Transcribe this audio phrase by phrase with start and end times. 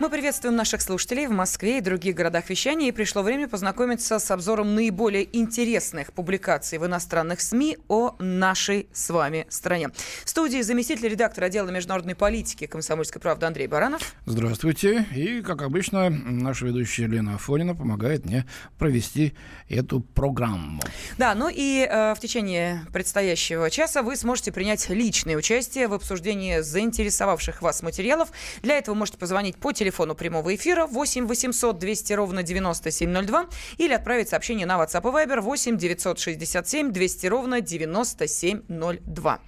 [0.00, 2.86] Мы приветствуем наших слушателей в Москве и других городах вещания.
[2.86, 9.10] И пришло время познакомиться с обзором наиболее интересных публикаций в иностранных СМИ о нашей с
[9.10, 9.88] вами стране.
[10.24, 14.14] В студии заместитель редактора отдела международной политики комсомольской правды Андрей Баранов.
[14.24, 15.04] Здравствуйте.
[15.16, 18.46] И, как обычно, наша ведущая Лена Афонина помогает мне
[18.78, 19.34] провести
[19.68, 20.80] эту программу.
[21.16, 26.60] Да, ну и э, в течение предстоящего часа вы сможете принять личное участие в обсуждении
[26.60, 28.28] заинтересовавших вас материалов.
[28.62, 33.46] Для этого можете позвонить по телефону телефону прямого эфира 8 800 200 ровно 9702
[33.78, 39.40] или отправить сообщение на WhatsApp и Viber 8 967 200 ровно 9702.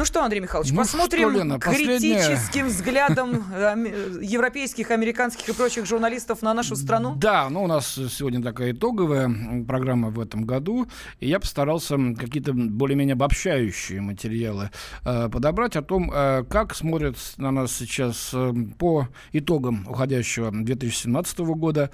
[0.00, 3.74] Ну что, Андрей Михайлович, Ну посмотрим что, Лена, критическим взглядом э,
[4.22, 7.16] европейских, американских и прочих журналистов на нашу страну?
[7.16, 9.30] Да, ну у нас сегодня такая итоговая
[9.68, 10.86] программа в этом году,
[11.18, 14.70] и я постарался какие-то более-менее обобщающие материалы
[15.04, 21.40] э, подобрать о том, э, как смотрят на нас сейчас э, по итогам уходящего 2017
[21.40, 21.90] года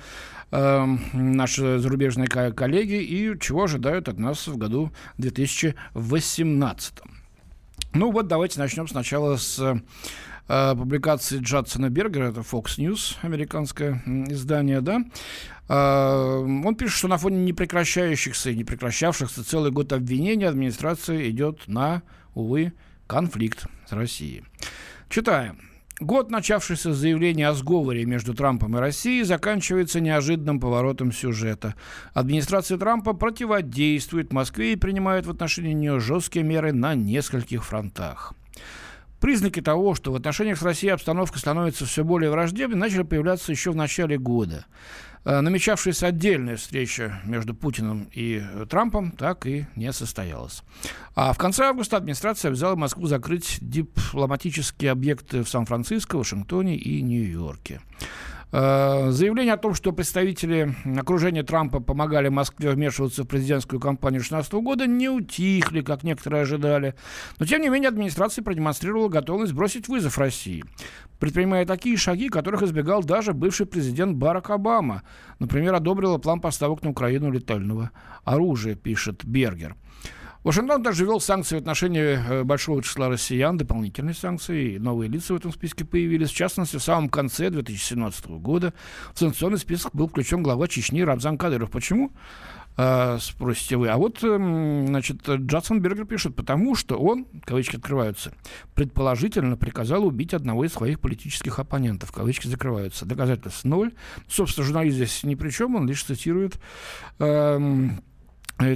[0.52, 6.94] э, наши зарубежные ко- коллеги и чего ожидают от нас в году 2018.
[7.96, 9.58] Ну вот давайте начнем сначала с
[10.48, 15.02] э, публикации Джадсона Бергера, это Fox News, американское издание, да.
[15.68, 22.02] Э, он пишет, что на фоне непрекращающихся и непрекращавшихся целый год обвинений администрация идет на,
[22.34, 22.74] увы,
[23.06, 24.44] конфликт с Россией.
[25.08, 25.58] Читаем.
[25.98, 31.74] Год, начавшийся с заявления о сговоре между Трампом и Россией, заканчивается неожиданным поворотом сюжета.
[32.12, 38.34] Администрация Трампа противодействует Москве и принимает в отношении нее жесткие меры на нескольких фронтах.
[39.20, 43.70] Признаки того, что в отношениях с Россией обстановка становится все более враждебной, начали появляться еще
[43.70, 44.66] в начале года.
[45.26, 50.62] Э, Намечавшаяся отдельная встреча между Путиным и э, Трампом так и не состоялась.
[51.16, 57.80] А в конце августа администрация обязала Москву закрыть дипломатические объекты в Сан-Франциско, Вашингтоне и Нью-Йорке.
[58.52, 64.52] Э, Заявление о том, что представители окружения Трампа помогали Москве вмешиваться в президентскую кампанию 2016
[64.64, 66.94] года, не утихли, как некоторые ожидали.
[67.38, 70.64] Но, тем не менее, администрация продемонстрировала готовность бросить вызов России,
[71.18, 75.02] предпринимая такие шаги, которых избегал даже бывший президент Барак Обама.
[75.40, 77.90] Например, одобрила план поставок на Украину летального
[78.24, 79.74] оружия, пишет Бергер.
[80.46, 85.34] Вашингтон также ввел санкции в отношении э, большого числа россиян, дополнительные санкции, и новые лица
[85.34, 86.30] в этом списке появились.
[86.30, 88.72] В частности, в самом конце 2017 года
[89.12, 91.72] в санкционный список был включен глава Чечни Рамзан Кадыров.
[91.72, 92.12] Почему?
[92.76, 93.88] Э, спросите вы.
[93.88, 98.32] А вот, эм, значит, Джадсон Бергер пишет, потому что он, кавычки открываются,
[98.76, 103.04] предположительно приказал убить одного из своих политических оппонентов, кавычки закрываются.
[103.04, 103.94] Доказательств ноль.
[104.28, 106.60] Собственно, журналист здесь ни при чем, он лишь цитирует
[107.18, 108.00] эм,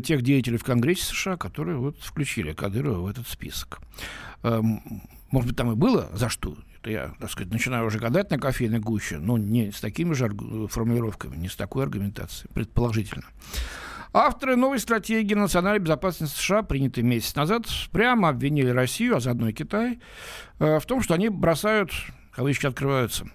[0.03, 3.81] тех деятелей в Конгрессе США, которые вот включили Кадырова в этот список.
[4.43, 6.57] Эм, Может быть, там и было за что.
[6.81, 10.31] Это я, так сказать, начинаю уже гадать на кофейной гуще, но не с такими же
[10.69, 13.27] формулировками, не с такой аргументацией, предположительно.
[14.13, 19.53] Авторы новой стратегии национальной безопасности США, принятой месяц назад, прямо обвинили Россию, а заодно и
[19.53, 20.01] Китай,
[20.59, 21.93] э, в том, что они бросают,
[22.33, 23.27] кавычки открываются,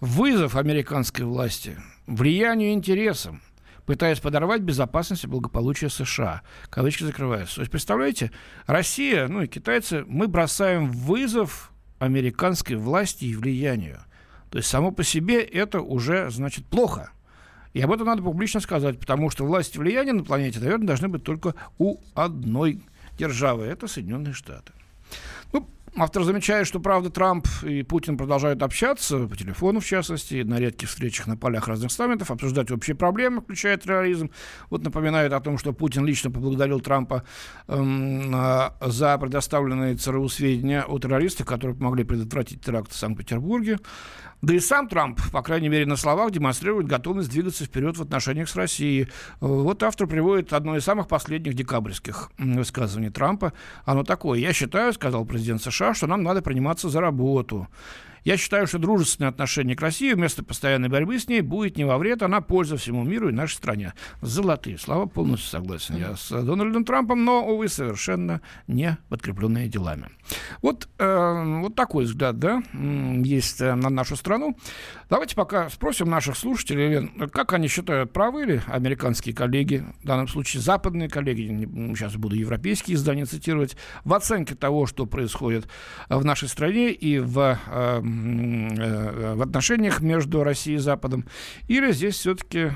[0.00, 3.42] вызов американской власти, влиянию интересам,
[3.86, 6.42] пытаясь подорвать безопасность и благополучие США.
[6.70, 7.56] Кавычки закрываются.
[7.56, 8.30] То есть, представляете,
[8.66, 14.00] Россия, ну и китайцы, мы бросаем вызов американской власти и влиянию.
[14.50, 17.10] То есть, само по себе это уже, значит, плохо.
[17.72, 21.08] И об этом надо публично сказать, потому что власть и влияние на планете, наверное, должны
[21.08, 22.80] быть только у одной
[23.18, 23.64] державы.
[23.64, 24.72] Это Соединенные Штаты.
[25.52, 30.58] Ну, автор замечает, что, правда, Трамп и Путин продолжают общаться, по телефону, в частности, на
[30.58, 34.30] редких встречах на полях разных саммитов, обсуждать общие проблемы, включая терроризм.
[34.70, 37.24] Вот напоминает о том, что Путин лично поблагодарил Трампа
[37.68, 43.78] эм, а, за предоставленные ЦРУ сведения о террористах, которые помогли предотвратить теракт в Санкт-Петербурге.
[44.44, 48.46] Да и сам Трамп, по крайней мере, на словах демонстрирует готовность двигаться вперед в отношениях
[48.50, 49.04] с Россией.
[49.04, 49.06] Э,
[49.40, 53.54] Вот автор приводит одно из самых последних декабрьских высказываний Трампа.
[53.86, 54.38] Оно такое.
[54.38, 57.68] «Я считаю,— сказал президент США,— что нам надо приниматься за работу.
[58.24, 61.98] Я считаю, что дружественное отношение к России вместо постоянной борьбы с ней будет не во
[61.98, 63.92] вред, а на пользу всему миру и нашей стране.
[64.22, 70.08] Золотые слова, полностью согласен я с Дональдом Трампом, но, увы, совершенно не подкрепленные делами.
[70.62, 74.56] Вот, э, вот такой взгляд, да, есть э, на нашу страну.
[75.10, 80.28] Давайте пока спросим наших слушателей, Лен, как они считают, правы ли американские коллеги, в данном
[80.28, 85.68] случае западные коллеги, сейчас буду европейские издания цитировать, в оценке того, что происходит
[86.08, 91.26] в нашей стране и в э, в отношениях между Россией и Западом,
[91.68, 92.72] или здесь все-таки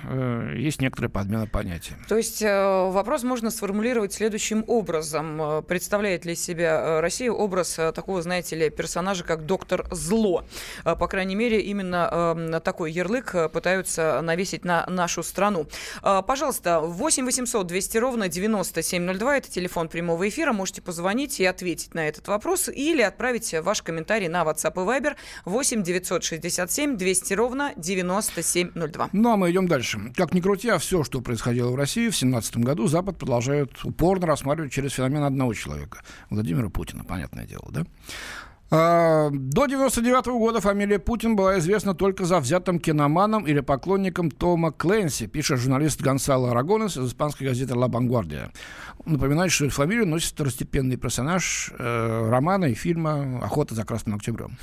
[0.57, 1.95] есть некоторая подмена понятий.
[2.09, 5.63] То есть вопрос можно сформулировать следующим образом.
[5.67, 10.45] Представляет ли себя Россия образ такого, знаете ли, персонажа, как доктор Зло?
[10.85, 15.67] По крайней мере, именно такой ярлык пытаются навесить на нашу страну.
[16.03, 22.09] Пожалуйста, 8 800 200 ровно 9702, это телефон прямого эфира, можете позвонить и ответить на
[22.09, 29.11] этот вопрос или отправить ваш комментарий на WhatsApp и Viber 8 967 200 ровно 9702.
[29.13, 30.13] Ну, а мы идем дальше.
[30.15, 34.27] Как ни крути, а все, что происходило в России в 2017 году, Запад продолжает упорно
[34.27, 36.03] рассматривать через феномен одного человека.
[36.31, 37.85] Владимира Путина, понятное дело, да?
[38.71, 44.31] А, до 99 -го года фамилия Путин была известна только за взятым киноманом или поклонником
[44.31, 48.51] Тома Кленси, пишет журналист Гонсало Арагонес из испанской газеты «Ла Бангвардия».
[49.07, 54.59] Напоминает, что эту фамилию носит второстепенный персонаж э, романа и фильма «Охота за Красным Октябрем».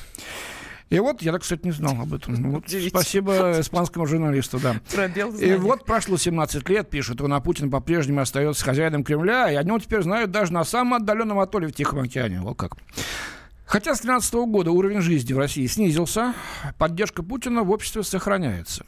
[0.90, 2.36] И вот, я, так, кстати, не знал об этом.
[2.36, 4.80] Ну, вот, спасибо испанскому журналисту, да.
[5.40, 9.64] И вот прошло 17 лет, пишут, он, а Путин по-прежнему остается хозяином Кремля, и о
[9.64, 12.42] нем теперь знают даже на самом отдаленном атолле в Тихом океане.
[12.42, 12.78] Вот как.
[13.66, 16.36] Хотя с 2013 года уровень жизни в России снизился,
[16.78, 18.86] поддержка Путина в обществе сохраняется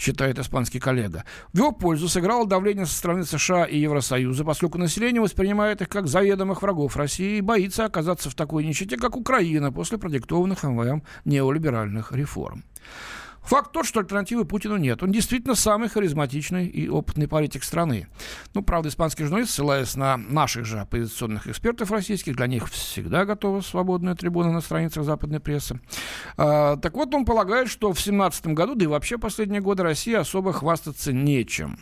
[0.00, 1.24] считает испанский коллега.
[1.52, 6.06] В его пользу сыграло давление со стороны США и Евросоюза, поскольку население воспринимает их как
[6.06, 12.12] заведомых врагов России и боится оказаться в такой нищете, как Украина, после продиктованных МВМ неолиберальных
[12.12, 12.64] реформ.
[13.42, 15.02] Факт тот, что альтернативы Путину нет.
[15.02, 18.06] Он действительно самый харизматичный и опытный политик страны.
[18.54, 23.60] Ну, правда, испанский журналист, ссылаясь на наших же оппозиционных экспертов российских, для них всегда готова
[23.60, 25.80] свободная трибуна на страницах западной прессы.
[26.36, 30.14] А, так вот, он полагает, что в 2017 году, да и вообще последние годы России
[30.14, 31.78] особо хвастаться нечем.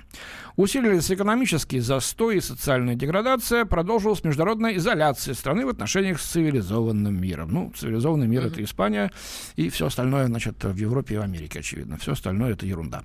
[0.58, 7.50] Усилились экономический застой и социальная деградация, продолжилась международная изоляция страны в отношениях с цивилизованным миром.
[7.52, 8.52] Ну, цивилизованный мир mm-hmm.
[8.52, 9.12] это Испания
[9.54, 11.96] и все остальное, значит, в Европе и в Америке, очевидно.
[11.98, 13.04] Все остальное это ерунда.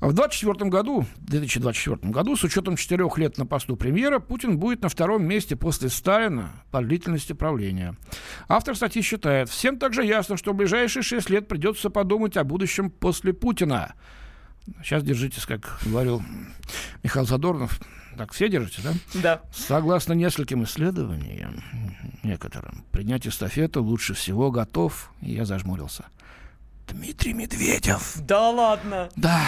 [0.00, 4.88] В 2024 году, 2024 году, с учетом четырех лет на посту премьера, Путин будет на
[4.88, 7.96] втором месте после Сталина по длительности правления.
[8.48, 12.90] Автор статьи считает, всем также ясно, что в ближайшие шесть лет придется подумать о будущем
[12.90, 13.94] после Путина.
[14.82, 16.22] Сейчас держитесь, как говорил
[17.02, 17.80] Михаил Задорнов.
[18.16, 18.92] Так, все держите, да?
[19.14, 19.42] Да.
[19.52, 21.62] Согласно нескольким исследованиям,
[22.24, 26.06] некоторым, принять эстафету лучше всего готов, и я зажмурился.
[26.92, 28.16] Дмитрий Медведев.
[28.26, 29.08] Да ладно?
[29.16, 29.40] Да,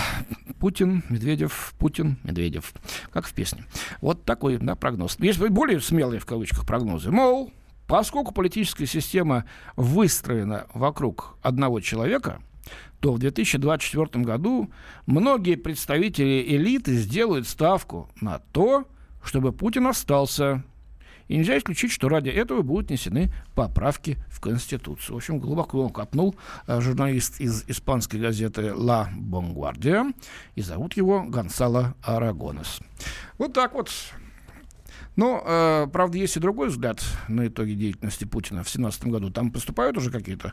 [0.59, 2.73] Путин, Медведев, Путин, Медведев.
[3.11, 3.65] Как в песне.
[4.01, 5.19] Вот такой да, прогноз.
[5.19, 7.11] Есть более смелые в кавычках прогнозы.
[7.11, 7.53] Мол,
[7.87, 9.45] поскольку политическая система
[9.77, 12.41] выстроена вокруг одного человека–
[13.01, 14.71] то в 2024 году
[15.07, 18.87] многие представители элиты сделают ставку на то,
[19.23, 20.63] чтобы Путин остался.
[21.31, 25.15] И нельзя исключить, что ради этого будут внесены поправки в Конституцию.
[25.15, 26.35] В общем, глубоко копнул
[26.67, 30.13] э, журналист из испанской газеты «Ла Бонгвардия»,
[30.57, 32.81] и зовут его Гонсало Арагонес.
[33.39, 33.93] Вот так вот
[35.17, 39.31] но, э, правда, есть и другой взгляд на итоги деятельности Путина в 2017 году.
[39.31, 40.53] Там поступают уже какие-то?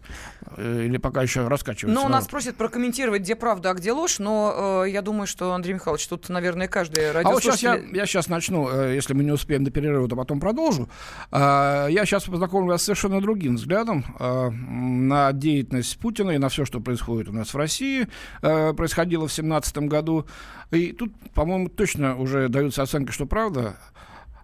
[0.58, 2.04] Э, или пока еще раскачиваются?
[2.04, 5.74] Ну, нас просят прокомментировать, где правда, а где ложь, но э, я думаю, что, Андрей
[5.74, 7.68] Михайлович, тут, наверное, каждый радиослушатель...
[7.68, 10.16] А вот сейчас я, я сейчас начну, э, если мы не успеем до перерыва, то
[10.16, 10.90] потом продолжу.
[11.32, 16.50] Э, я сейчас познакомлю вас с совершенно другим взглядом э, на деятельность Путина и на
[16.50, 18.08] все, что происходит у нас в России,
[18.42, 20.26] э, происходило в 2017 году.
[20.72, 23.78] И тут, по-моему, точно уже даются оценки, что правда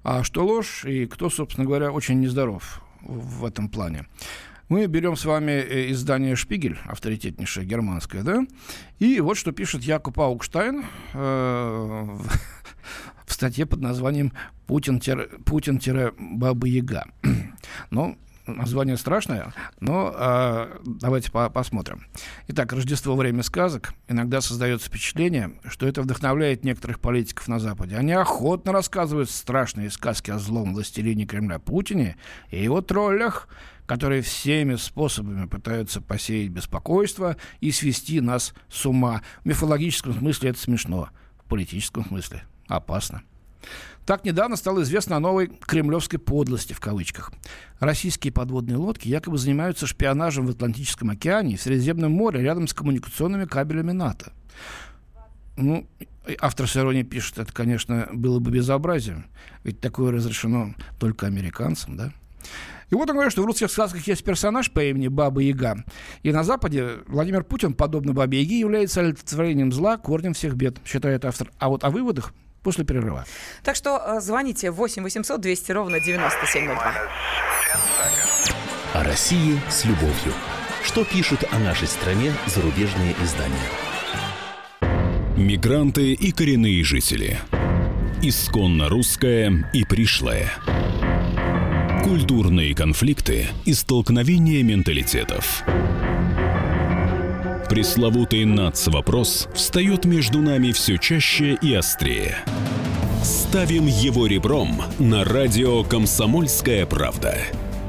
[0.04, 4.06] а что ложь и кто, собственно говоря, очень нездоров в этом плане.
[4.70, 8.46] Мы берем с вами э, издание «Шпигель», авторитетнейшее германское, да,
[9.00, 12.18] и вот что пишет Якуб Аукштайн э,
[13.26, 14.32] в статье под названием
[14.68, 17.06] «Путин-Баба-Яга».
[17.92, 22.06] Ну, Название страшное, но э, давайте по посмотрим.
[22.50, 23.94] Итак, Рождество время сказок.
[24.10, 27.96] Иногда создается впечатление, что это вдохновляет некоторых политиков на Западе.
[27.96, 32.18] Они охотно рассказывают страшные сказки о злом властелине Кремля Путине
[32.50, 33.48] и его троллях,
[33.86, 39.22] которые всеми способами пытаются посеять беспокойство и свести нас с ума.
[39.44, 41.10] В мифологическом смысле это смешно,
[41.40, 43.24] в политическом смысле опасно.
[44.06, 47.32] Так недавно стало известно о новой кремлевской подлости в кавычках.
[47.80, 53.46] Российские подводные лодки якобы занимаются шпионажем в Атлантическом океане и Средиземном море рядом с коммуникационными
[53.46, 54.34] кабелями НАТО.
[55.56, 55.88] Ну,
[56.40, 59.28] автор с иронией пишет, это, конечно, было бы безобразием,
[59.64, 62.12] ведь такое разрешено только американцам, да?
[62.90, 65.84] И вот он говорит, что в русских сказках есть персонаж по имени Баба Яга.
[66.22, 71.26] И на Западе Владимир Путин, подобно Бабе Яге, является олицетворением зла, корнем всех бед, считает
[71.26, 71.52] автор.
[71.58, 72.34] А вот о выводах
[72.64, 73.26] после перерыва.
[73.64, 76.94] Так что э, звоните 8 800 200 ровно 9702.
[78.94, 80.34] О России с любовью.
[80.84, 83.56] Что пишут о нашей стране зарубежные издания?
[85.38, 87.40] Мигранты и коренные жители.
[88.22, 90.52] Исконно русское и пришлое.
[92.04, 95.64] Культурные конфликты и столкновения менталитетов.
[97.74, 102.38] Пресловутый НАЦ-вопрос встает между нами все чаще и острее.
[103.24, 107.36] Ставим его ребром на радио «Комсомольская правда».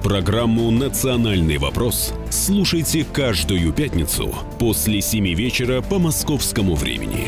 [0.02, 7.26] Программу «Национальный вопрос» слушайте каждую пятницу после 7 вечера по московскому времени.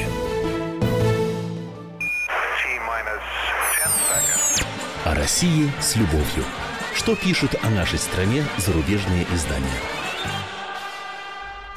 [5.05, 6.47] О России с любовью.
[6.95, 10.06] Что пишут о нашей стране зарубежные издания?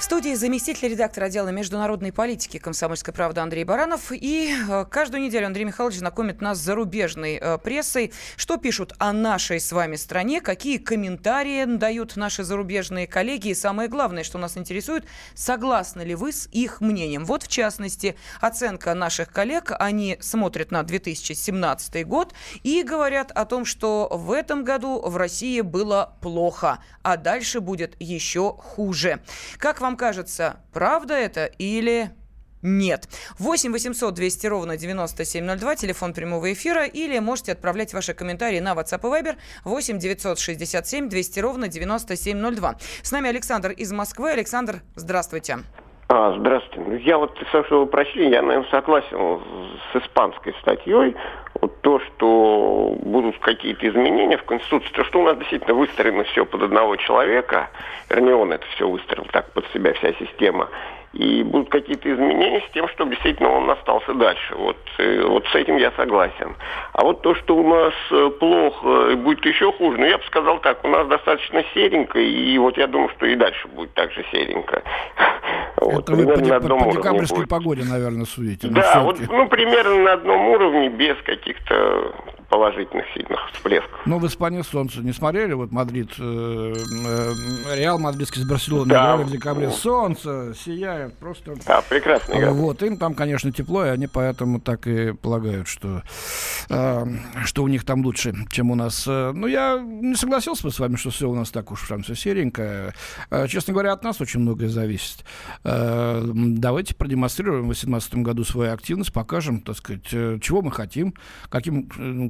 [0.10, 4.12] Студии заместитель редактора отдела международной политики «Комсомольской правды» Андрей Баранов.
[4.12, 8.12] И э, каждую неделю Андрей Михайлович знакомит нас с зарубежной э, прессой.
[8.36, 13.50] Что пишут о нашей с вами стране, какие комментарии дают наши зарубежные коллеги.
[13.50, 17.24] И самое главное, что нас интересует, согласны ли вы с их мнением.
[17.24, 19.74] Вот, в частности, оценка наших коллег.
[19.78, 25.62] Они смотрят на 2017 год и говорят о том, что в этом году в России
[25.62, 29.20] было плохо, а дальше будет еще хуже.
[29.60, 32.10] Как вам кажется, правда это или
[32.62, 33.08] нет.
[33.38, 39.01] 8 800 200 ровно 9702, телефон прямого эфира, или можете отправлять ваши комментарии на WhatsApp
[39.01, 42.75] и Viber 8 967 200 ровно 9702.
[43.03, 44.32] С нами Александр из Москвы.
[44.32, 45.60] Александр, здравствуйте.
[46.08, 47.03] А, здравствуйте.
[47.03, 49.41] Я вот, что вы прочли, я, наверное, согласен
[49.91, 51.15] с испанской статьей.
[51.62, 56.46] Вот то, что будут какие-то изменения в Конституции, то, что у нас действительно выстроено все
[56.46, 57.70] под одного человека,
[58.10, 60.70] вернее, он это все выстроил так под себя, вся система,
[61.13, 64.56] и будут какие-то изменения с тем, чтобы действительно он остался дальше.
[64.56, 66.56] Вот, э, вот с этим я согласен.
[66.94, 70.24] А вот то, что у нас э, плохо и будет еще хуже, ну я бы
[70.25, 74.12] сказал так, у нас достаточно серенько, и вот я думаю, что и дальше будет так
[74.12, 74.84] же серенько.
[75.81, 78.67] Вот, Это вы по, по, по декабрьской погоде, наверное, судите.
[78.67, 82.13] Да, вот, ну, примерно на одном уровне, без каких-то
[82.50, 84.00] положительных сильных всплесков.
[84.06, 85.53] Ну, в Испании солнце не смотрели?
[85.53, 89.13] Вот Мадрид, э, э, Реал Мадридский с Барселоной да.
[89.15, 89.70] играли в декабре.
[89.70, 91.53] Солнце сияет просто.
[91.65, 92.34] Да, прекрасно.
[92.34, 92.51] Игра.
[92.51, 96.01] Вот, им там, конечно, тепло, и они поэтому так и полагают, что,
[96.70, 97.06] э,
[97.46, 99.06] что у них там лучше, чем у нас.
[99.06, 102.15] Ну, я не согласился бы с вами, что все у нас так уж там все
[102.15, 102.94] серенькое.
[103.29, 105.24] Э, честно говоря, от нас очень многое зависит.
[105.63, 111.13] Э, давайте продемонстрируем в 2018 году свою активность, покажем, так сказать, чего мы хотим,
[111.50, 111.89] каким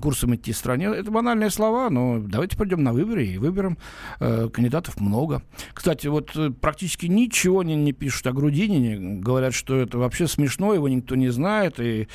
[0.10, 0.86] курсом идти стране.
[0.88, 3.78] Это банальные слова, но давайте пойдем на выборы и выберем.
[4.20, 5.44] Э, кандидатов много.
[5.72, 9.20] Кстати, вот э, практически ничего не, не пишут о Грудинине.
[9.22, 12.08] Говорят, что это вообще смешно, его никто не знает, и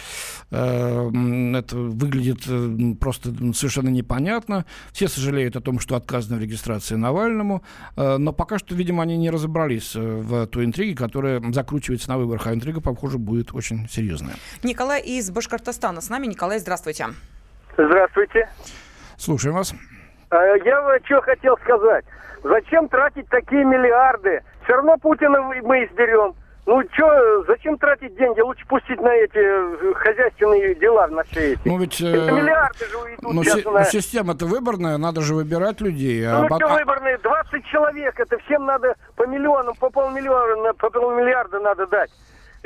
[0.50, 1.10] э,
[1.56, 4.64] это выглядит э, просто совершенно непонятно.
[4.92, 7.62] Все сожалеют о том, что отказано в регистрации Навальному,
[7.94, 12.48] э, но пока что, видимо, они не разобрались в той интриге, которая закручивается на выборах,
[12.48, 14.34] а интрига, похоже, будет очень серьезная.
[14.64, 16.26] Николай из Башкортостана с нами.
[16.26, 17.06] Николай, здравствуйте.
[17.76, 18.48] Здравствуйте.
[19.16, 19.74] Слушаем вас.
[20.30, 22.04] А, я что хотел сказать.
[22.42, 24.42] Зачем тратить такие миллиарды?
[24.64, 26.34] Все равно Путина мы изберем.
[26.66, 28.40] Ну что, зачем тратить деньги?
[28.40, 31.60] Лучше пустить на эти э, хозяйственные дела на все эти.
[31.66, 32.00] Ну ведь...
[32.00, 33.34] Это миллиарды же уйдут.
[33.34, 33.84] Ну, си- на...
[33.84, 36.26] система-то выборная, надо же выбирать людей.
[36.26, 36.58] А ну а...
[36.58, 37.18] что выборные?
[37.18, 42.10] 20 человек, это всем надо по миллионам, по полмиллиона, по полмиллиарда надо дать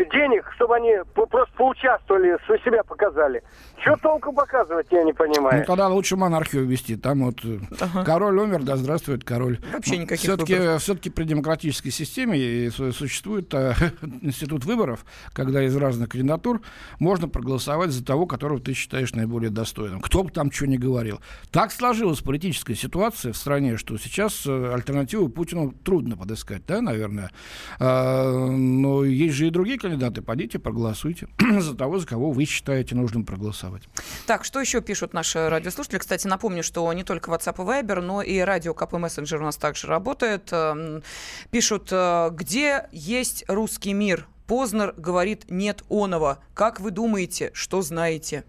[0.04, 3.42] денег, чтобы они просто поучаствовали, себя показали.
[3.80, 5.60] Что толку показывать, я не понимаю.
[5.60, 6.96] Ну, тогда лучше монархию ввести.
[6.96, 8.04] Там вот э, ага.
[8.04, 9.58] король умер, да здравствует король.
[9.72, 13.74] Вообще никаких все-таки, все-таки при демократической системе существует э,
[14.22, 16.60] институт выборов, когда из разных кандидатур
[16.98, 20.00] можно проголосовать за того, которого ты считаешь наиболее достойным.
[20.00, 21.20] Кто бы там что ни говорил.
[21.50, 27.30] Так сложилась политическая ситуация в стране, что сейчас э, альтернативу Путину трудно подыскать, да, наверное.
[27.78, 30.22] А, но есть же и другие кандидаты.
[30.22, 31.28] Пойдите, проголосуйте
[31.60, 33.82] за того, за кого вы считаете нужным проголосовать голосовать.
[34.26, 35.98] Так, что еще пишут наши радиослушатели?
[35.98, 39.56] Кстати, напомню, что не только WhatsApp и Viber, но и радио КП Мессенджер у нас
[39.56, 40.48] также работает.
[40.52, 41.02] Эм,
[41.50, 44.26] пишут, э, где есть русский мир?
[44.46, 46.38] Познер говорит нет оного.
[46.54, 48.44] Как вы думаете, что знаете?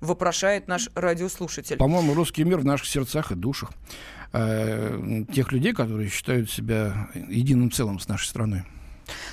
[0.00, 1.76] Вопрошает наш радиослушатель.
[1.76, 3.70] По-моему, русский мир в наших сердцах и душах
[4.32, 8.64] э, тех людей, которые считают себя единым целым с нашей страной.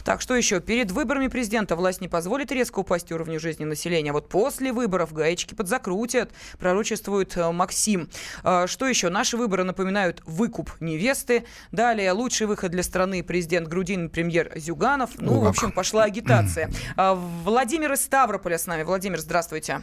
[0.03, 0.59] Так, что еще?
[0.59, 4.11] Перед выборами президента власть не позволит резко упасть уровню жизни населения.
[4.11, 8.09] Вот после выборов гаечки подзакрутят, пророчествует э, Максим.
[8.43, 9.09] А, что еще?
[9.09, 11.45] Наши выборы напоминают выкуп невесты.
[11.71, 15.11] Далее, лучший выход для страны президент Грудин, премьер Зюганов.
[15.17, 16.69] Ну, О, в общем, пошла агитация.
[16.95, 18.83] А, Владимир из Ставрополя с нами.
[18.83, 19.81] Владимир, здравствуйте.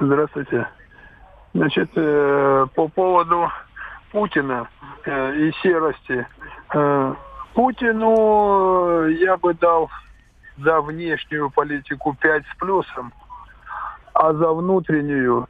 [0.00, 0.68] Здравствуйте.
[1.54, 3.50] Значит, э, по поводу
[4.10, 4.68] Путина
[5.04, 6.26] э, и серости
[7.54, 9.90] Путину я бы дал
[10.58, 13.12] за внешнюю политику 5 с плюсом,
[14.14, 15.48] а за внутреннюю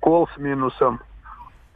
[0.00, 1.00] кол с минусом.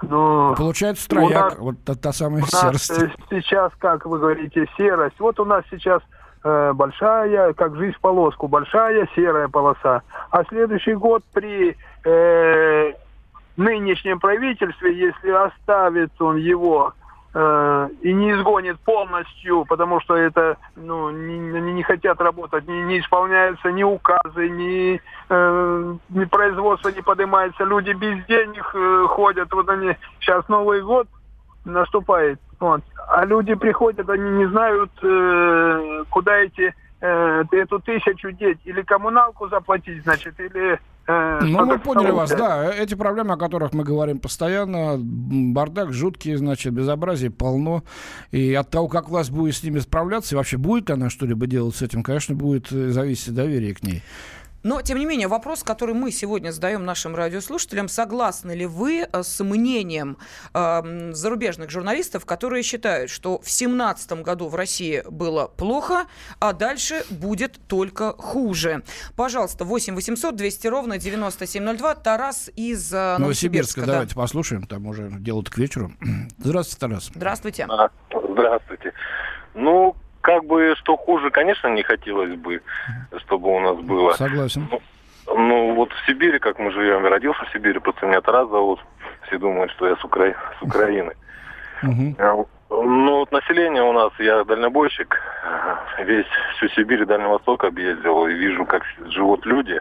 [0.03, 2.91] Ну, Получается трояк, нас, вот та, та самая у серость.
[2.91, 5.19] Нас сейчас, как вы говорите, серость.
[5.19, 6.03] Вот у нас сейчас
[6.45, 10.03] э, большая, как жизнь в полоску, большая серая полоса.
[10.31, 12.93] А следующий год при э,
[13.57, 17.06] нынешнем правительстве, если оставит он его э,
[17.37, 23.71] и не изгонит полностью, потому что это, ну, не, не хотят работать, не, не исполняются
[23.73, 29.97] ни указы, ни, э, ни производство не поднимается, люди без денег э, ходят, вот они,
[30.19, 31.09] сейчас Новый год
[31.67, 38.61] наступает, вот, а люди приходят, они не знают, э, куда эти э, эту тысячу деть,
[38.65, 42.73] или коммуналку заплатить, значит, или Э, ну, мы поняли вас, да.
[42.73, 47.85] Эти проблемы, о которых мы говорим постоянно, бардак жуткий, значит, безобразие полно.
[48.33, 51.77] И от того, как власть будет с ними справляться, и вообще будет она что-либо делать
[51.77, 54.03] с этим, конечно, будет э, зависеть доверие к ней.
[54.67, 59.23] Но, тем не менее, вопрос, который мы сегодня задаем нашим радиослушателям, согласны ли вы э,
[59.23, 60.19] с мнением
[60.55, 66.07] э, зарубежных журналистов, которые считают, что в 2017 году в России было плохо,
[66.41, 68.83] а дальше будет только хуже?
[69.15, 71.95] Пожалуйста, 8 800 200 ровно 9702.
[71.95, 73.21] Тарас из э, Новосибирска.
[73.21, 73.93] Новосибирска, да.
[73.93, 75.93] давайте послушаем, там уже дело к вечеру.
[76.39, 77.13] Здравствуйте, Тарас.
[77.15, 77.67] Здравствуйте.
[77.69, 78.93] А, здравствуйте.
[79.55, 79.95] Ну,
[80.27, 82.61] как бы, что хуже, конечно, не хотелось бы,
[83.25, 84.11] чтобы у нас было.
[84.15, 84.67] Согласен.
[84.69, 84.83] Ну,
[85.37, 88.81] ну вот в Сибири, как мы живем, я родился в Сибири, просто меня Тарас зовут.
[89.27, 90.35] Все думают, что я с, Укра...
[90.59, 91.13] с Украины.
[91.83, 95.17] Ну, вот население у нас, я дальнобойщик,
[96.01, 99.81] весь всю Сибирь и Дальний Восток объездил и вижу, как живут люди,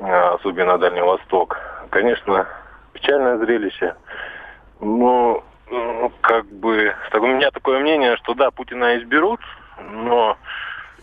[0.00, 1.56] а, особенно Дальний Восток.
[1.90, 2.48] Конечно,
[2.94, 3.94] печальное зрелище.
[4.80, 9.40] Но ну, как бы, у меня такое мнение, что да, Путина изберут,
[9.90, 10.36] но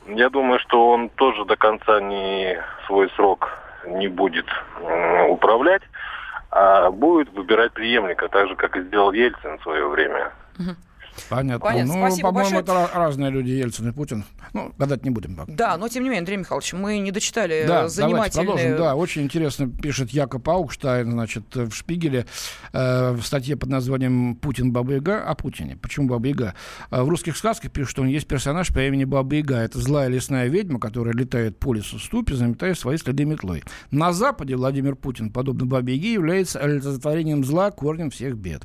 [0.08, 3.50] я думаю, что он тоже до конца не свой срок
[3.88, 4.46] не будет
[5.30, 5.82] управлять,
[6.52, 10.32] а будет выбирать преемника, так же, как и сделал Ельцин в свое время.
[10.60, 10.75] Угу.
[11.29, 11.60] Понятно.
[11.60, 11.94] Понятно.
[11.94, 12.84] Ну, Спасибо по-моему, большое.
[12.86, 14.24] это разные люди, Ельцин и Путин.
[14.53, 15.51] Ну, гадать не будем пока.
[15.51, 18.46] Да, но тем не менее, Андрей Михайлович, мы не дочитали да, занимательные...
[18.48, 18.77] продолжим.
[18.77, 22.25] Да, очень интересно пишет Якоб Аукштайн, значит, в Шпигеле,
[22.74, 25.77] э, в статье под названием «Путин Баба Яга» о Путине.
[25.82, 26.55] Почему Баба Яга?
[26.92, 29.58] Э, в русских сказках пишут, что он есть персонаж по имени Баба Яга.
[29.58, 33.64] Это злая лесная ведьма, которая летает по лесу ступи, заметая свои следы метлой.
[33.92, 38.64] На Западе Владимир Путин, подобно Бабе Яге, является олицетворением зла, корнем всех бед.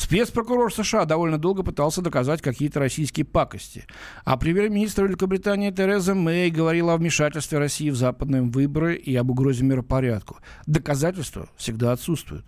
[0.00, 3.84] Спецпрокурор США довольно долго пытался доказать какие-то российские пакости.
[4.24, 9.62] А премьер-министр Великобритании Тереза Мэй говорила о вмешательстве России в западные выборы и об угрозе
[9.62, 10.38] миропорядку.
[10.66, 12.46] Доказательства всегда отсутствуют.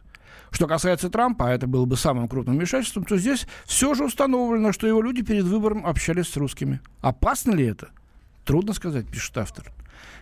[0.50, 4.72] Что касается Трампа, а это было бы самым крупным вмешательством, то здесь все же установлено,
[4.72, 6.80] что его люди перед выбором общались с русскими.
[7.02, 7.90] Опасно ли это?
[8.46, 9.70] Трудно сказать, пишет автор.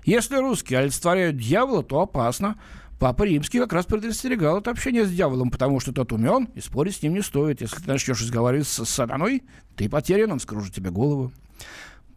[0.05, 2.57] Если русские олицетворяют дьявола, то опасно.
[3.00, 6.96] Папа Римский как раз предостерегал от общения с дьяволом, потому что тот умен, и спорить
[6.96, 7.62] с ним не стоит.
[7.62, 9.42] Если ты начнешь разговаривать с сатаной,
[9.74, 11.32] ты потерян, он скружит тебе голову.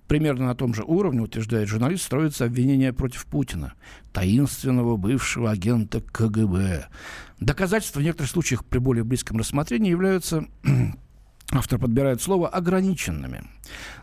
[0.09, 3.75] Примерно на том же уровне, утверждает журналист, строится обвинение против Путина,
[4.11, 6.89] таинственного бывшего агента КГБ.
[7.39, 10.43] Доказательства в некоторых случаях при более близком рассмотрении являются
[11.53, 13.43] автор подбирает слово, ограниченными.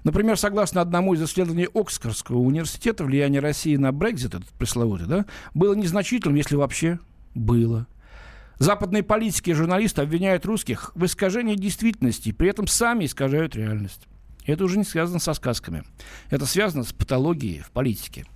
[0.04, 5.74] Например, согласно одному из исследований Оксфордского университета, влияние России на Брекзит, этот пресловутый, да, было
[5.74, 6.98] незначительным, если вообще
[7.34, 7.86] было.
[8.58, 14.06] Западные политики и журналисты обвиняют русских в искажении действительности, при этом сами искажают реальность.
[14.46, 15.84] Это уже не связано со сказками.
[16.28, 18.26] Это связано с патологией в политике.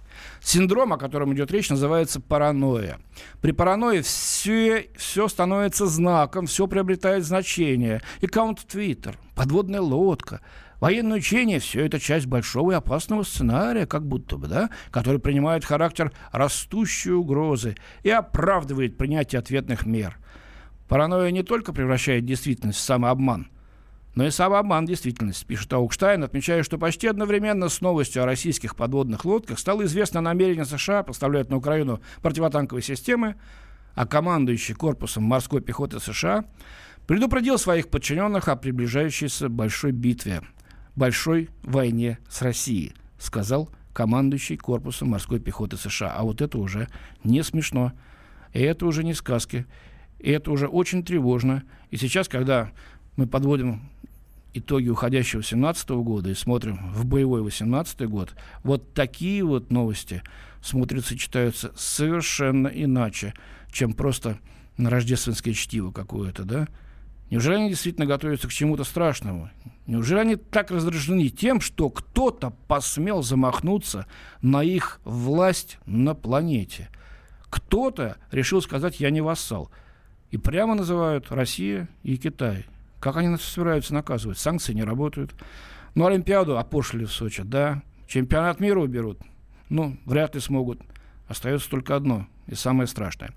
[0.41, 2.99] Синдром, о котором идет речь, называется паранойя.
[3.41, 8.03] При паранойи все, все становится знаком, все приобретает значение.
[8.23, 10.41] Аккаунт в Твиттер, подводная лодка,
[10.81, 15.65] Военное учение– все это часть большого и опасного сценария, как будто бы, да, который принимает
[15.65, 20.19] характер растущей угрозы и оправдывает принятие ответных мер.
[20.87, 23.49] Паранойя не только превращает действительность в самообман,
[24.15, 29.25] но и самообман действительность, пишет Аукштайн, отмечая, что почти одновременно с новостью о российских подводных
[29.25, 33.37] лодках стало известно намерение США поставлять на Украину противотанковые системы,
[33.95, 36.45] а командующий корпусом морской пехоты США
[37.07, 40.43] предупредил своих подчиненных о приближающейся большой битве,
[40.95, 46.15] большой войне с Россией, сказал командующий корпусом морской пехоты США.
[46.17, 46.89] А вот это уже
[47.25, 47.93] не смешно,
[48.53, 49.67] и это уже не сказки,
[50.19, 51.65] и это уже очень тревожно.
[51.91, 52.71] И сейчас, когда
[53.17, 53.83] мы подводим
[54.55, 60.23] итоги уходящего 17 года и смотрим в боевой 18 год, вот такие вот новости
[60.63, 63.35] смотрятся, читаются совершенно иначе,
[63.71, 64.39] чем просто
[64.77, 66.69] на рождественское чтиво какое-то, да?
[67.31, 69.51] Неужели они действительно готовятся к чему-то страшному?
[69.87, 74.07] Неужели они так раздражены тем, что кто-то посмел замахнуться
[74.41, 76.91] на их власть на планете?
[77.51, 79.71] Кто-то решил сказать «я не вассал».
[80.31, 82.67] И прямо называют Россия и Китай.
[83.05, 84.39] Как они нас собираются наказывать?
[84.39, 85.35] Санкции не работают.
[85.95, 87.83] Ну, Олимпиаду опошлили в Сочи, да.
[88.07, 89.19] Чемпионат мира уберут.
[89.69, 90.81] Ну, вряд ли смогут.
[91.29, 93.33] Остается только одно, и самое страшное.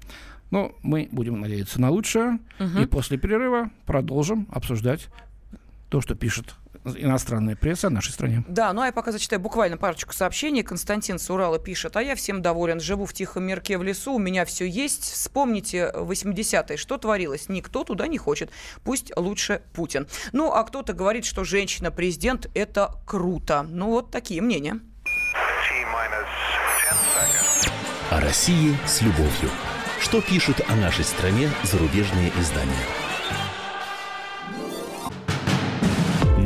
[0.51, 2.39] Но мы будем надеяться на лучшее.
[2.61, 2.79] Угу.
[2.79, 5.09] И после перерыва продолжим обсуждать
[5.89, 6.55] то, что пишет
[6.95, 8.43] иностранная пресса о нашей стране.
[8.47, 10.63] Да, ну а я пока зачитаю буквально парочку сообщений.
[10.63, 14.19] Константин с Урала пишет, а я всем доволен, живу в тихом мирке в лесу, у
[14.19, 15.03] меня все есть.
[15.03, 17.49] Вспомните 80-е, что творилось.
[17.49, 18.51] Никто туда не хочет.
[18.83, 20.07] Пусть лучше Путин.
[20.31, 23.65] Ну, а кто-то говорит, что женщина-президент– это круто.
[23.67, 24.79] Ну, вот такие мнения.
[28.09, 29.49] О России с любовью.
[29.99, 33.06] Что пишут о нашей стране зарубежные издания?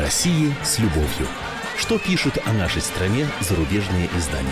[0.00, 1.28] О России с любовью.
[1.76, 4.48] Что пишут о нашей стране зарубежные издания?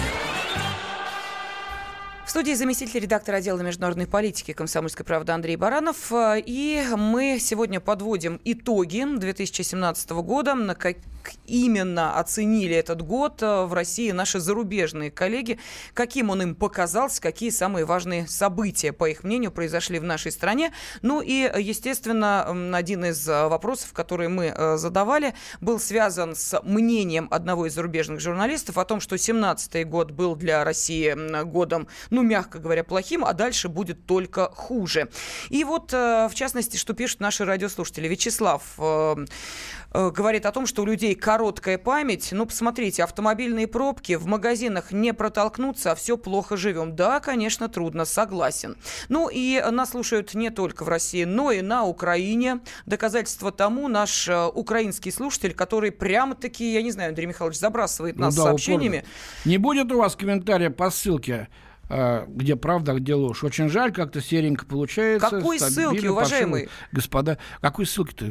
[2.27, 6.13] В студии заместитель редактора отдела международной политики комсомольской правды Андрей Баранов.
[6.13, 10.75] И мы сегодня подводим итоги 2017 года, на
[11.47, 15.59] именно оценили этот год э, в России наши зарубежные коллеги,
[15.95, 20.73] каким он им показался, какие самые важные события, по их мнению, произошли в нашей стране.
[21.03, 27.29] Ну и, естественно, один из э, вопросов, которые мы э, задавали, был связан с мнением
[27.31, 31.15] одного из зарубежных журналистов о том, что 17-й год был для России
[31.45, 35.09] годом, ну, мягко говоря, плохим, а дальше будет только хуже.
[35.49, 38.09] И вот, в частности, что пишут наши радиослушатели.
[38.09, 38.63] Вячеслав
[39.93, 42.31] говорит о том, что у людей короткая память.
[42.33, 46.97] Ну, посмотрите, автомобильные пробки в магазинах не протолкнуться, а все плохо живем.
[46.97, 48.77] Да, конечно, трудно, согласен.
[49.09, 52.61] Ну и нас слушают не только в России, но и на Украине.
[52.87, 58.23] Доказательство тому наш э, украинский слушатель, который прямо-таки, я не знаю, Андрей Михайлович, забрасывает ну
[58.23, 58.99] нас ну, да, сообщениями.
[58.99, 59.51] Упорно.
[59.51, 61.49] Не будет у вас комментария по ссылке
[61.89, 63.43] где правда, где ложь.
[63.45, 65.31] Очень жаль, как-то серенько получается.
[65.31, 66.65] Какой ссылки, уважаемые?
[66.65, 66.79] Пошел.
[66.93, 68.25] Господа, какой ссылки-то?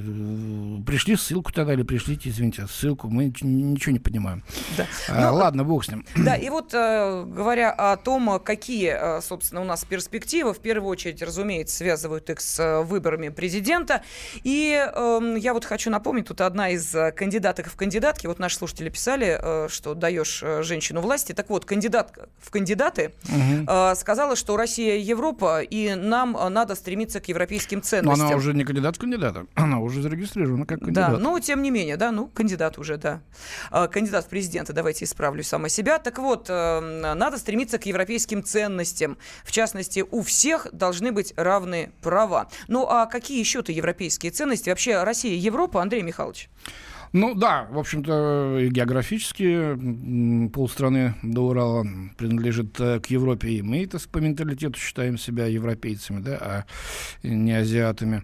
[0.86, 3.08] Пришли ссылку тогда или пришлите, извините, ссылку.
[3.08, 4.44] Мы ничего не понимаем.
[4.78, 4.86] Да.
[5.10, 6.06] А, ну, ладно, бог с ним.
[6.28, 10.90] Да, и вот э, говоря о том, какие, э, собственно, у нас перспективы, в первую
[10.90, 14.04] очередь, разумеется, связывают их с э, выборами президента.
[14.44, 18.90] И эм, я вот хочу напомнить, тут одна из кандидаток в кандидатки, вот наши слушатели
[18.90, 21.32] писали, что даешь женщину власти.
[21.32, 23.96] Так вот, кандидат в кандидаты угу угу.
[23.96, 28.20] сказала, что Россия Европа, и нам а, надо стремиться к европейским ценностям.
[28.20, 31.12] Но она уже не кандидат в кандидата, она уже зарегистрирована как кандидат.
[31.12, 33.22] Да, но тем не менее, да, ну, кандидат уже, да.
[33.72, 36.00] А, кандидат в президенты, давайте исправлю сама себя.
[36.00, 39.18] Так вот, э, надо стремиться к европейским ценностям.
[39.44, 42.50] В частности, у всех должны быть равные права.
[42.68, 44.70] Ну, а какие еще-то европейские ценности?
[44.70, 46.50] Вообще, Россия, Европа, Андрей Михайлович?
[47.14, 51.86] Ну да, в общем-то, географически полстраны до Урала
[52.18, 56.66] принадлежит э, к Европе, и мы это по менталитету считаем себя европейцами, да, а
[57.24, 58.24] не азиатами.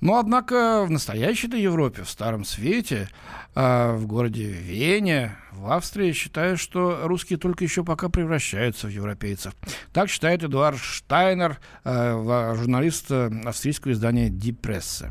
[0.00, 3.08] Но, однако, в настоящей-то Европе, в Старом Свете,
[3.54, 9.54] а в городе Вене, в Австрии, считают, что русские только еще пока превращаются в европейцев.
[9.94, 15.10] Так считает Эдуард Штайнер, э, журналист э, австрийского издания «Die Presse».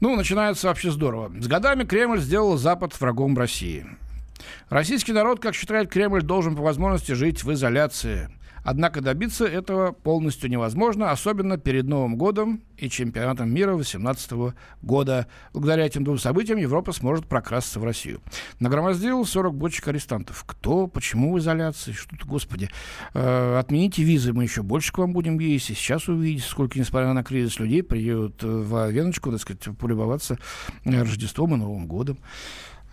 [0.00, 1.32] Ну, начинается вообще здорово.
[1.40, 3.86] С годами Кремль сделал Запад врагом России.
[4.68, 8.30] Российский народ, как считает Кремль, должен по возможности жить в изоляции.
[8.70, 15.26] Однако добиться этого полностью невозможно, особенно перед Новым годом и чемпионатом мира 2018 года.
[15.54, 18.20] Благодаря этим двум событиям Европа сможет прокрасться в Россию.
[18.60, 20.44] Нагромоздил 40 бочек арестантов.
[20.46, 21.92] Кто, почему в изоляции?
[21.92, 22.68] Что-то, господи.
[23.14, 25.70] Э, отмените визы, мы еще больше к вам будем ездить.
[25.70, 30.38] И сейчас увидите, сколько, несмотря на кризис, людей приедут в Веночку, так сказать, полюбоваться
[30.84, 32.18] Рождеством и Новым годом.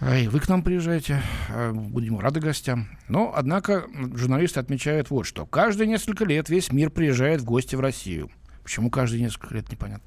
[0.06, 2.88] И вы к нам приезжаете, а, будем рады гостям.
[3.08, 5.48] Но, однако, журналисты отмечают вот что.
[5.48, 8.30] Каждые несколько лет весь мир приезжает в гости в Россию.
[8.65, 10.04] Почему каждые несколько лет, непонятно.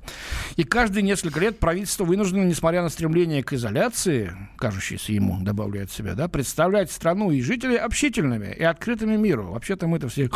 [0.56, 6.14] И каждые несколько лет правительство вынуждено, несмотря на стремление к изоляции, кажущейся ему, добавляет себя,
[6.14, 9.52] да, представлять страну и жителей общительными и открытыми миру.
[9.52, 10.28] Вообще-то мы-то все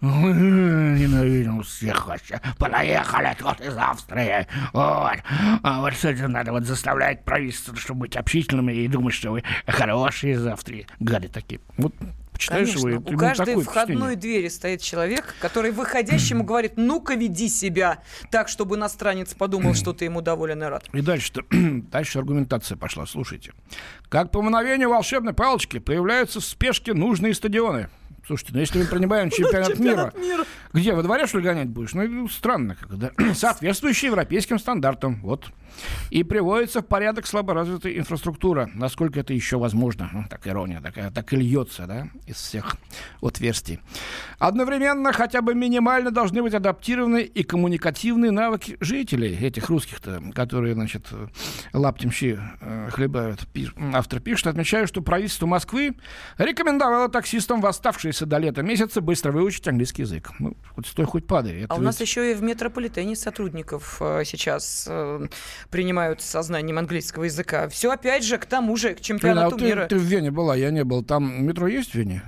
[0.00, 2.40] ненавидим всех вообще.
[2.56, 4.46] Понаехали вот из Австрии.
[4.72, 5.18] Вот.
[5.62, 10.32] А вот это надо вот заставлять правительство, чтобы быть общительными и думать, что вы хорошие
[10.32, 10.86] из Австрии.
[11.00, 11.60] Гады такие.
[11.76, 11.94] Вот
[12.38, 12.88] Читаешь Конечно.
[12.88, 14.16] его, У каждой входной впечатление.
[14.16, 17.98] двери стоит человек, который выходящему говорит, ну-ка веди себя
[18.30, 20.84] так, чтобы иностранец подумал, что ты ему доволен и рад.
[20.92, 23.06] И дальше, дальше аргументация пошла.
[23.06, 23.52] Слушайте.
[24.08, 27.88] Как по мановению волшебной палочки появляются в спешке нужные стадионы.
[28.24, 30.12] Слушайте, ну если мы принимаем чемпионат мира,
[30.72, 31.94] где, во дворе, что ли, гонять будешь?
[31.94, 33.12] Ну, странно как-то.
[33.34, 35.20] Соответствующий европейским стандартам.
[35.22, 35.50] Вот
[36.10, 40.08] и приводится в порядок слаборазвитая инфраструктура, насколько это еще возможно.
[40.12, 42.76] Ну, так ирония такая, так и льется, да, из всех
[43.20, 43.80] отверстий.
[44.38, 51.06] Одновременно хотя бы минимально должны быть адаптированы и коммуникативные навыки жителей, этих русских-то, которые, значит,
[51.72, 53.46] лаптемщи э, хлебают.
[53.52, 55.96] Пиш, автор пишет, отмечаю, что правительство Москвы
[56.38, 60.30] рекомендовало таксистам в оставшиеся до лета месяца быстро выучить английский язык.
[60.38, 61.62] Ну, хоть стой, хоть падай.
[61.62, 61.82] Это а ведь...
[61.82, 65.26] у нас еще и в метрополитене сотрудников э, сейчас э,
[65.70, 67.68] принимают со знанием английского языка.
[67.68, 69.82] Все опять же к тому же, к чемпионату Блин, а мира.
[69.88, 71.02] Ты, ты в Вене была, я не был.
[71.02, 72.22] Там метро есть в Вене?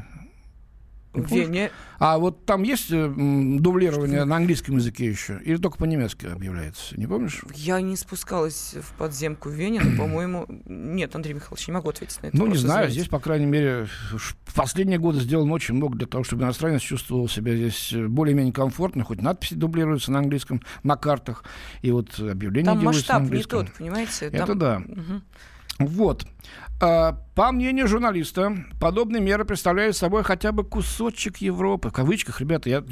[1.13, 1.71] В Вене.
[1.99, 5.41] А вот там есть э, дублирование на английском языке еще?
[5.45, 6.97] Или только по-немецки объявляется?
[6.99, 7.43] Не помнишь?
[7.55, 10.47] Я не спускалась в подземку в Вене, но, по-моему...
[10.67, 12.37] Нет, Андрей Михайлович, не могу ответить на это.
[12.37, 12.87] Ну, не знаю.
[12.87, 13.01] Извините.
[13.01, 17.29] Здесь, по крайней мере, в последние годы сделано очень много для того, чтобы иностранец чувствовал
[17.29, 19.03] себя здесь более-менее комфортно.
[19.03, 21.45] Хоть надписи дублируются на английском на картах.
[21.83, 23.61] И вот объявления там делаются на английском.
[23.63, 24.27] Не тот, понимаете?
[24.27, 24.59] Это там...
[24.59, 24.83] да.
[24.87, 25.23] Угу.
[25.81, 26.27] Вот.
[26.83, 31.89] А, по мнению журналиста, подобные меры представляют собой хотя бы кусочек Европы.
[31.89, 32.85] В кавычках, ребята, я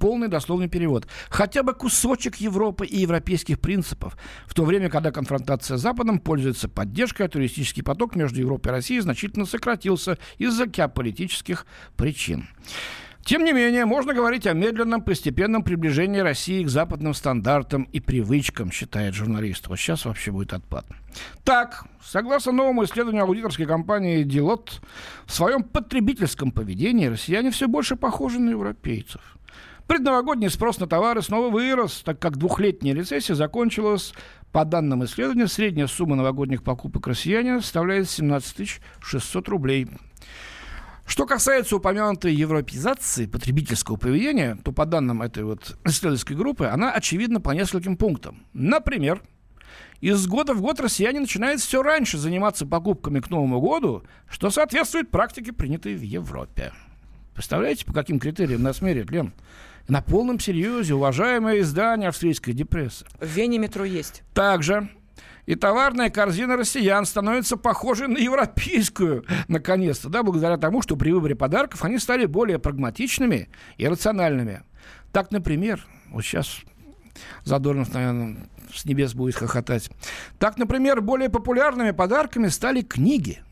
[0.00, 1.06] полный дословный перевод.
[1.28, 4.16] Хотя бы кусочек Европы и европейских принципов.
[4.46, 8.72] В то время, когда конфронтация с Западом пользуется поддержкой, а туристический поток между Европой и
[8.72, 12.48] Россией значительно сократился из-за геополитических причин.
[13.24, 18.72] Тем не менее, можно говорить о медленном, постепенном приближении России к западным стандартам и привычкам,
[18.72, 19.68] считает журналист.
[19.68, 20.84] Вот сейчас вообще будет отпад.
[21.44, 24.80] Так, согласно новому исследованию аудиторской компании Deloitte,
[25.26, 29.20] в своем потребительском поведении россияне все больше похожи на европейцев.
[29.86, 34.14] Предновогодний спрос на товары снова вырос, так как двухлетняя рецессия закончилась.
[34.50, 39.88] По данным исследования, средняя сумма новогодних покупок россияне составляет 17 600 рублей.
[41.04, 47.40] Что касается упомянутой европеизации потребительского поведения, то по данным этой вот исследовательской группы, она очевидна
[47.40, 48.46] по нескольким пунктам.
[48.52, 49.20] Например,
[50.00, 55.10] из года в год россияне начинают все раньше заниматься покупками к Новому году, что соответствует
[55.10, 56.72] практике, принятой в Европе.
[57.34, 59.32] Представляете, по каким критериям нас меряют, Лен?
[59.88, 63.04] На полном серьезе уважаемое издание австрийской депрессы.
[63.20, 64.22] В Вене метро есть.
[64.34, 64.88] Также
[65.46, 71.34] и товарная корзина россиян становится похожей на европейскую, наконец-то, да, благодаря тому, что при выборе
[71.34, 74.62] подарков они стали более прагматичными и рациональными.
[75.12, 76.60] Так, например, вот сейчас
[77.44, 79.90] Задорнов, наверное, с небес будет хохотать.
[80.38, 83.42] Так, например, более популярными подарками стали книги.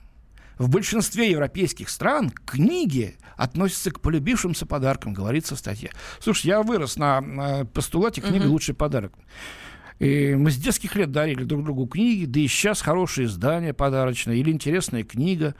[0.58, 5.90] В большинстве европейских стран книги относятся к полюбившимся подаркам, говорится в статье.
[6.20, 9.14] Слушай, я вырос на постулате книга лучший подарок.
[10.00, 14.34] И мы с детских лет дарили друг другу книги, да и сейчас хорошее издание подарочное
[14.34, 15.54] или интересная книга.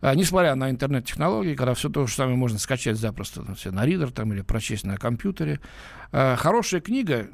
[0.00, 4.12] А, несмотря на интернет-технологии, когда все то же самое можно скачать запросто все, на ридер
[4.12, 5.60] там, или прочесть на компьютере.
[6.12, 7.28] А, хорошая книга,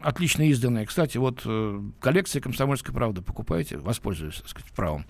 [0.00, 0.86] отлично изданная.
[0.86, 5.06] Кстати, вот э, коллекция «Комсомольской правды» покупайте, воспользуюсь так сказать, правом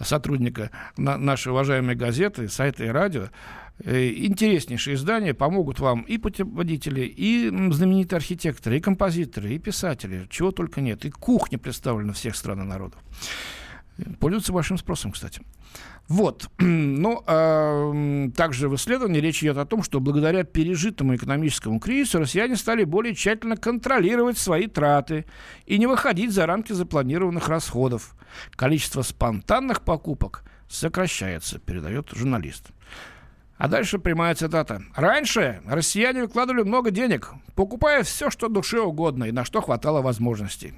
[0.00, 3.28] сотрудника на, нашей уважаемой газеты, сайта и радио.
[3.84, 10.50] Э, интереснейшие издания помогут вам и путеводители, и знаменитые архитекторы, и композиторы, и писатели, чего
[10.50, 11.04] только нет.
[11.04, 13.00] И кухня представлена всех стран и народов.
[14.18, 15.42] Пользуются большим спросом, кстати.
[16.08, 16.48] Вот.
[16.58, 22.56] Ну, э, также в исследовании речь идет о том, что благодаря пережитому экономическому кризису россияне
[22.56, 25.26] стали более тщательно контролировать свои траты
[25.66, 28.16] и не выходить за рамки запланированных расходов.
[28.52, 32.70] Количество спонтанных покупок сокращается, передает журналист.
[33.58, 34.82] А дальше прямая цитата.
[34.94, 40.74] «Раньше россияне выкладывали много денег, покупая все, что душе угодно и на что хватало возможностей.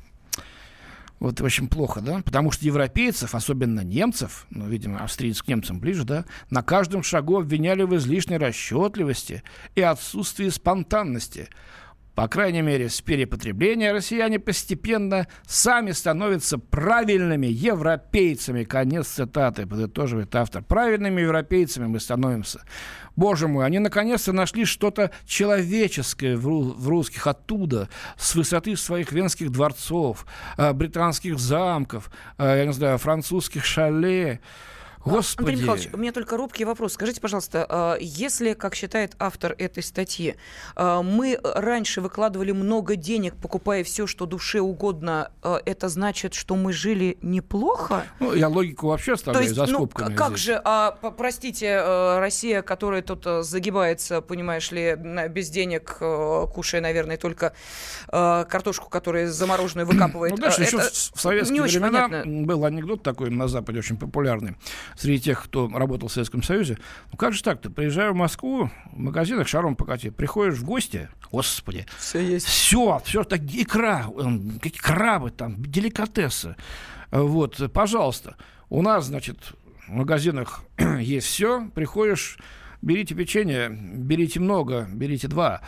[1.19, 2.21] Вот очень плохо, да?
[2.25, 7.39] Потому что европейцев, особенно немцев, ну, видимо, австриец к немцам ближе, да, на каждом шагу
[7.39, 9.43] обвиняли в излишней расчетливости
[9.75, 11.49] и отсутствии спонтанности.
[12.19, 18.65] По крайней мере, с перепотребления россияне постепенно сами становятся правильными европейцами.
[18.65, 20.65] Конец цитаты, подытоживает автор.
[20.65, 22.63] Правильными европейцами мы становимся.
[23.15, 30.27] Боже мой, они наконец-то нашли что-то человеческое в, русских оттуда, с высоты своих венских дворцов,
[30.57, 34.41] э, британских замков, э, я не знаю, французских шале.
[35.09, 35.49] Господи.
[35.49, 36.95] Андрей Михайлович, у меня только робкий вопрос.
[36.95, 40.37] Скажите, пожалуйста, а, если, как считает автор этой статьи,
[40.77, 46.57] а, мы раньше выкладывали много денег, покупая все, что душе угодно, а, это значит, что
[46.57, 48.05] мы жили неплохо?
[48.21, 50.11] Ну, я логику вообще оставляю есть, за ну, скобками.
[50.11, 50.41] Ну, как здесь.
[50.41, 54.97] же, а, простите, Россия, которая тут загибается, понимаешь ли,
[55.31, 55.99] без денег,
[56.53, 57.53] кушая, наверное, только
[58.09, 60.33] картошку, которая замороженную выкапывает.
[60.33, 64.57] Ну, дальше еще в советские времена был анекдот такой на Западе очень популярный
[64.99, 66.79] среди тех, кто работал в Советском Союзе.
[67.13, 67.71] Ну как же так-то?
[67.71, 72.47] Приезжаю в Москву, в магазинах шаром покати, приходишь в гости, господи, все есть.
[72.47, 74.07] Все, все так, икра,
[74.61, 76.57] какие крабы там, деликатесы.
[77.11, 78.37] Вот, пожалуйста.
[78.69, 79.39] У нас, значит,
[79.87, 80.63] в магазинах
[81.01, 82.39] есть все, приходишь
[82.83, 85.61] берите печенье, берите много, берите два.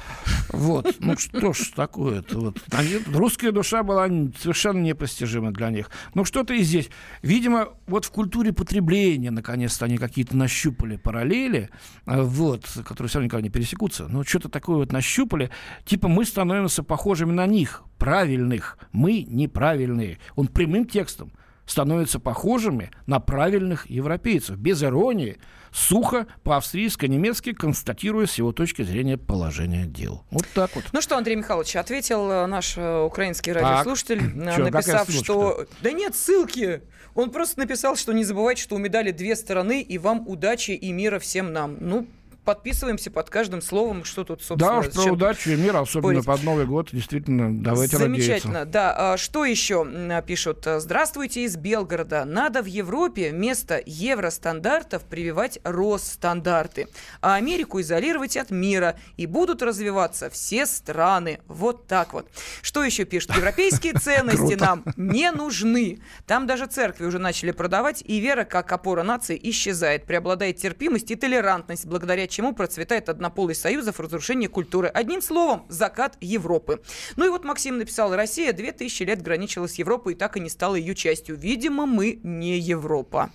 [0.50, 0.96] Вот.
[1.00, 2.38] Ну что ж такое-то?
[2.38, 2.58] Вот.
[2.72, 5.90] Они, русская душа была совершенно непостижима для них.
[6.14, 6.90] Ну что-то и здесь.
[7.22, 11.70] Видимо, вот в культуре потребления наконец-то они какие-то нащупали параллели,
[12.06, 14.08] а, вот, которые все равно никогда не пересекутся.
[14.08, 15.50] Но что-то такое вот нащупали.
[15.84, 18.78] Типа мы становимся похожими на них, правильных.
[18.92, 20.18] Мы неправильные.
[20.36, 21.32] Он прямым текстом
[21.70, 24.56] становятся похожими на правильных европейцев.
[24.56, 25.38] Без иронии,
[25.70, 30.24] сухо, по-австрийско-немецки, констатируя с его точки зрения положение дел.
[30.32, 30.84] Вот так вот.
[30.92, 34.58] Ну что, Андрей Михайлович, ответил э, наш э, украинский радиослушатель, так.
[34.58, 35.64] Э, написав, что...
[35.80, 36.82] Да нет, ссылки!
[37.14, 40.90] Он просто написал, что не забывайте, что у медали две стороны, и вам удачи и
[40.90, 41.76] мира всем нам.
[41.80, 42.06] Ну,
[42.44, 44.82] подписываемся под каждым словом, что тут, собственно...
[44.82, 48.72] Да уж, про удачу и мир, особенно под Новый год, действительно, давайте Замечательно, надеяться.
[48.72, 49.12] да.
[49.12, 49.86] А что еще
[50.26, 50.66] пишут?
[50.66, 52.24] Здравствуйте из Белгорода.
[52.24, 56.88] Надо в Европе вместо евростандартов прививать Росстандарты,
[57.20, 61.40] а Америку изолировать от мира, и будут развиваться все страны.
[61.46, 62.28] Вот так вот.
[62.62, 63.36] Что еще пишут?
[63.36, 66.00] Европейские ценности нам не нужны.
[66.26, 70.06] Там даже церкви уже начали продавать, и вера, как опора нации, исчезает.
[70.06, 74.88] Преобладает терпимость и толерантность, благодаря чему процветает однополый союзов, разрушение культуры.
[74.88, 76.80] Одним словом, закат Европы.
[77.16, 80.48] Ну и вот Максим написал, Россия 2000 лет граничила с Европой и так и не
[80.48, 81.36] стала ее частью.
[81.36, 83.30] Видимо, мы не Европа.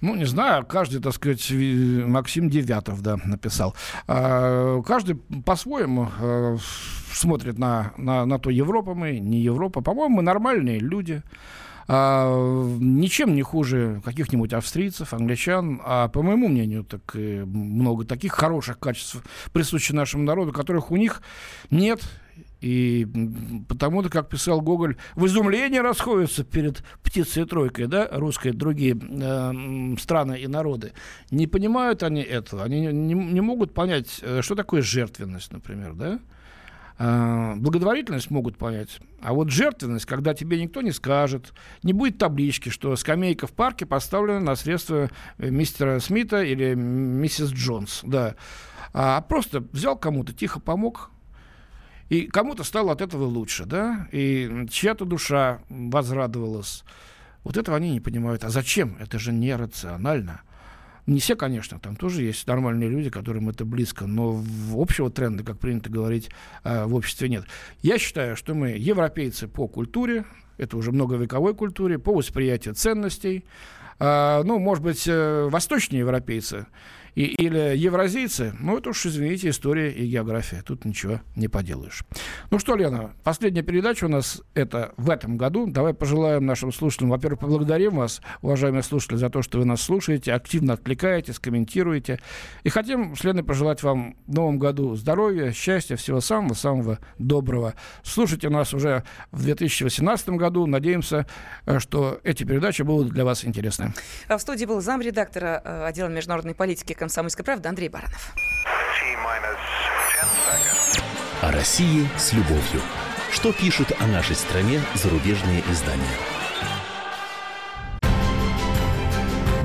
[0.00, 3.74] Ну, не знаю, каждый, так сказать, Максим Девятов, да, написал.
[4.06, 6.56] А, каждый по-своему а,
[7.12, 9.82] смотрит на, на, на то, Европа мы, не Европа.
[9.82, 11.22] По-моему, мы нормальные люди
[11.92, 18.78] а, ничем не хуже каких-нибудь австрийцев, англичан, а по моему мнению, так много таких хороших
[18.78, 19.16] качеств
[19.52, 21.20] присущи нашему народу, которых у них
[21.70, 22.00] нет.
[22.60, 23.08] И
[23.68, 30.38] потому-то, как писал Гоголь, в изумлении расходятся перед птицей тройкой, да, русской, другие э, страны
[30.38, 30.92] и народы.
[31.32, 36.20] Не понимают они этого, они не, не могут понять, э, что такое жертвенность, например, да.
[37.02, 39.00] А, благотворительность могут понять.
[39.22, 43.86] А вот жертвенность, когда тебе никто не скажет, не будет таблички, что скамейка в парке
[43.86, 45.08] поставлена на средства
[45.38, 48.36] э, мистера Смита или миссис Джонс, да.
[48.92, 51.10] А просто взял кому-то, тихо помог,
[52.10, 56.84] и кому-то стало от этого лучше, да, и чья-то душа возрадовалась.
[57.44, 58.44] Вот этого они не понимают.
[58.44, 58.98] А зачем?
[59.00, 60.42] Это же нерационально.
[61.06, 64.42] Не все, конечно, там тоже есть нормальные люди, которым это близко, но
[64.74, 66.30] общего тренда, как принято говорить,
[66.64, 67.44] э, в обществе нет.
[67.82, 70.24] Я считаю, что мы европейцы по культуре,
[70.58, 73.44] это уже многовековой культуре, по восприятию ценностей,
[73.98, 76.66] э, ну, может быть, э, восточные европейцы–
[77.14, 80.62] и, или евразийцы, ну, это уж, извините, история и география.
[80.62, 82.04] Тут ничего не поделаешь.
[82.50, 85.66] Ну что, Лена, последняя передача у нас это в этом году.
[85.66, 90.32] Давай пожелаем нашим слушателям, во-первых, поблагодарим вас, уважаемые слушатели, за то, что вы нас слушаете,
[90.32, 92.20] активно откликаетесь, комментируете.
[92.62, 97.74] И хотим, с Леной, пожелать вам в новом году здоровья, счастья, всего самого-самого доброго.
[98.02, 100.66] Слушайте нас уже в 2018 году.
[100.66, 101.26] Надеемся,
[101.66, 103.92] э, что эти передачи будут для вас интересны.
[104.28, 108.34] А в студии был замредактора э, отдела международной политики «Комсомольской правды» Андрей Баранов.
[111.40, 112.82] О России с любовью.
[113.32, 116.04] Что пишут о нашей стране зарубежные издания?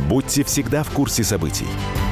[0.07, 1.67] Будьте всегда в курсе событий.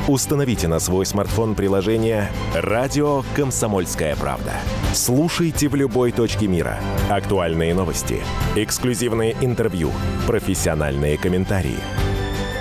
[0.10, 4.52] Установите на свой смартфон приложение «Радио Комсомольская правда».
[4.94, 6.78] Слушайте в любой точке мира.
[7.10, 8.22] Актуальные новости,
[8.58, 9.92] эксклюзивные интервью,
[10.28, 11.80] профессиональные комментарии–